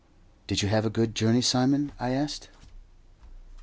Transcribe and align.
"Did 0.47 0.63
you 0.63 0.67
have 0.67 0.83
a 0.83 0.89
good 0.89 1.13
journey, 1.13 1.41
Simon?" 1.43 1.91
I 1.99 2.09
asked. 2.09 2.49